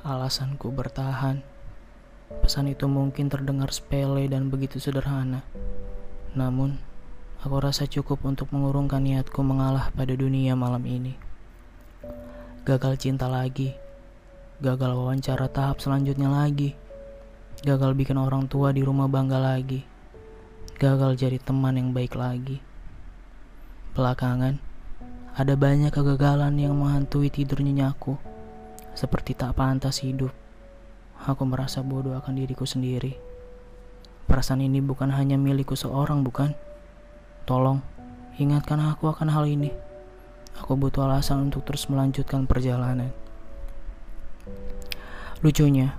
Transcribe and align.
Alasanku 0.00 0.72
bertahan. 0.72 1.44
Pesan 2.40 2.70
itu 2.70 2.86
mungkin 2.86 3.28
terdengar 3.28 3.74
sepele 3.74 4.24
dan 4.30 4.48
begitu 4.48 4.80
sederhana. 4.80 5.44
Namun, 6.32 6.78
aku 7.42 7.56
rasa 7.58 7.84
cukup 7.90 8.22
untuk 8.22 8.48
mengurungkan 8.54 9.02
niatku 9.02 9.42
mengalah 9.42 9.92
pada 9.92 10.14
dunia 10.14 10.54
malam 10.54 10.86
ini. 10.86 11.18
Gagal 12.62 13.02
cinta 13.02 13.26
lagi. 13.26 13.74
Gagal 14.62 14.92
wawancara 14.94 15.50
tahap 15.50 15.82
selanjutnya 15.82 16.30
lagi. 16.30 16.76
Gagal 17.66 17.92
bikin 17.98 18.16
orang 18.16 18.46
tua 18.46 18.70
di 18.70 18.86
rumah 18.86 19.10
bangga 19.10 19.36
lagi. 19.36 19.82
Gagal 20.80 21.18
jadi 21.18 21.36
teman 21.36 21.76
yang 21.76 21.92
baik 21.92 22.16
lagi. 22.16 22.60
Belakangan, 23.92 24.56
ada 25.34 25.54
banyak 25.58 25.92
kegagalan 25.92 26.56
yang 26.56 26.78
menghantui 26.78 27.28
tidur 27.28 27.58
nyenyaku. 27.60 28.29
Seperti 29.00 29.32
tak 29.32 29.56
pantas 29.56 30.04
hidup. 30.04 30.28
Aku 31.24 31.48
merasa 31.48 31.80
bodoh 31.80 32.12
akan 32.20 32.36
diriku 32.36 32.68
sendiri. 32.68 33.16
Perasaan 34.28 34.60
ini 34.60 34.84
bukan 34.84 35.08
hanya 35.08 35.40
milikku 35.40 35.72
seorang, 35.72 36.20
bukan? 36.20 36.52
Tolong, 37.48 37.80
ingatkan 38.36 38.76
aku 38.76 39.08
akan 39.08 39.32
hal 39.32 39.48
ini. 39.48 39.72
Aku 40.60 40.76
butuh 40.76 41.08
alasan 41.08 41.48
untuk 41.48 41.64
terus 41.64 41.88
melanjutkan 41.88 42.44
perjalanan. 42.44 43.08
Lucunya, 45.40 45.96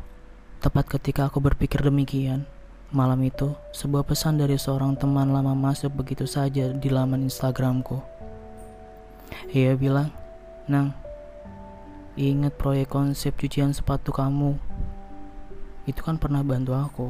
tepat 0.62 0.86
ketika 0.86 1.26
aku 1.26 1.42
berpikir 1.42 1.82
demikian, 1.82 2.46
malam 2.94 3.26
itu 3.26 3.58
sebuah 3.74 4.06
pesan 4.06 4.38
dari 4.38 4.62
seorang 4.62 4.94
teman 4.94 5.34
lama 5.34 5.58
masuk 5.58 5.90
begitu 5.90 6.30
saja 6.30 6.70
di 6.70 6.90
laman 6.94 7.26
Instagramku. 7.26 7.98
Ia 9.58 9.74
bilang, 9.74 10.14
Nang, 10.70 10.94
ingat 12.20 12.60
proyek 12.60 12.92
konsep 12.92 13.32
cucian 13.40 13.72
sepatu 13.72 14.12
kamu. 14.12 14.60
Itu 15.88 16.04
kan 16.04 16.20
pernah 16.20 16.44
bantu 16.44 16.76
aku. 16.76 17.08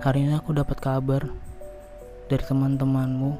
Hari 0.00 0.24
ini 0.24 0.32
aku 0.32 0.56
dapat 0.56 0.80
kabar 0.80 1.28
dari 2.28 2.44
teman-temanmu 2.44 3.36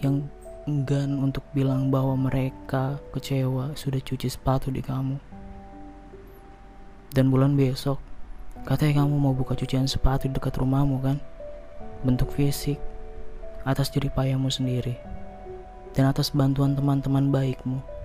yang 0.00 0.24
enggan 0.64 1.20
untuk 1.20 1.44
bilang 1.52 1.92
bahwa 1.92 2.16
mereka 2.16 2.96
kecewa 3.12 3.76
sudah 3.76 4.00
cuci 4.00 4.32
sepatu 4.32 4.72
di 4.72 4.80
kamu. 4.80 5.20
Dan 7.12 7.28
bulan 7.28 7.52
besok, 7.56 8.00
katanya 8.64 9.04
kamu 9.04 9.14
mau 9.16 9.36
buka 9.36 9.56
cucian 9.56 9.88
sepatu 9.88 10.28
di 10.28 10.36
dekat 10.36 10.56
rumahmu 10.56 11.04
kan? 11.04 11.16
Bentuk 12.00 12.32
fisik, 12.32 12.80
atas 13.64 13.92
payahmu 13.92 14.48
sendiri, 14.48 14.96
dan 15.92 16.08
atas 16.12 16.32
bantuan 16.32 16.76
teman-teman 16.76 17.28
baikmu. 17.32 17.95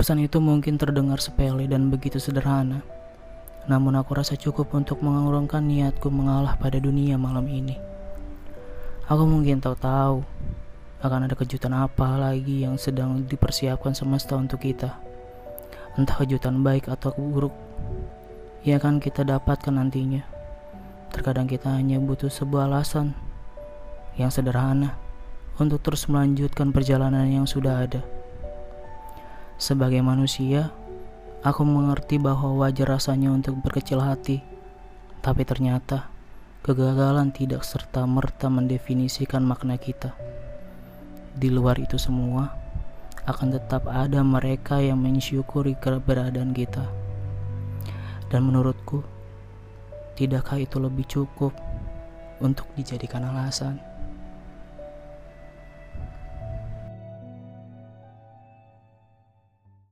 Pesan 0.00 0.16
itu 0.16 0.40
mungkin 0.40 0.80
terdengar 0.80 1.20
sepele 1.20 1.68
dan 1.68 1.92
begitu 1.92 2.16
sederhana, 2.16 2.80
namun 3.68 3.92
aku 4.00 4.16
rasa 4.16 4.32
cukup 4.32 4.72
untuk 4.72 5.04
mengurungkan 5.04 5.60
niatku 5.60 6.08
mengalah 6.08 6.56
pada 6.56 6.80
dunia 6.80 7.20
malam 7.20 7.44
ini. 7.44 7.76
Aku 9.12 9.28
mungkin 9.28 9.60
tahu-tahu 9.60 10.24
akan 11.04 11.28
ada 11.28 11.36
kejutan 11.36 11.76
apa 11.76 12.16
lagi 12.16 12.64
yang 12.64 12.80
sedang 12.80 13.28
dipersiapkan 13.28 13.92
semesta 13.92 14.40
untuk 14.40 14.64
kita. 14.64 14.96
Entah 16.00 16.16
kejutan 16.16 16.64
baik 16.64 16.88
atau 16.88 17.12
buruk, 17.12 17.52
yang 18.64 18.80
akan 18.80 19.04
kita 19.04 19.20
dapatkan 19.20 19.84
nantinya. 19.84 20.24
Terkadang 21.12 21.44
kita 21.44 21.76
hanya 21.76 22.00
butuh 22.00 22.32
sebuah 22.32 22.72
alasan 22.72 23.12
yang 24.16 24.32
sederhana 24.32 24.96
untuk 25.60 25.84
terus 25.84 26.08
melanjutkan 26.08 26.72
perjalanan 26.72 27.28
yang 27.28 27.44
sudah 27.44 27.84
ada. 27.84 28.00
Sebagai 29.60 30.00
manusia, 30.00 30.72
Aku 31.40 31.64
mengerti 31.64 32.20
bahwa 32.20 32.52
wajar 32.60 33.00
rasanya 33.00 33.32
untuk 33.32 33.64
berkecil 33.64 33.96
hati, 33.96 34.44
tapi 35.24 35.48
ternyata 35.48 36.12
kegagalan 36.60 37.32
tidak 37.32 37.64
serta-merta 37.64 38.52
mendefinisikan 38.52 39.40
makna 39.40 39.80
kita. 39.80 40.12
Di 41.32 41.48
luar 41.48 41.80
itu 41.80 41.96
semua, 41.96 42.52
akan 43.24 43.56
tetap 43.56 43.88
ada 43.88 44.20
mereka 44.20 44.84
yang 44.84 45.00
mensyukuri 45.00 45.80
keberadaan 45.80 46.52
kita. 46.52 46.84
Dan 48.28 48.44
menurutku, 48.44 49.00
tidakkah 50.20 50.60
itu 50.60 50.76
lebih 50.76 51.08
cukup 51.08 51.56
untuk 52.44 52.68
dijadikan 52.76 53.24
alasan? 53.24 53.89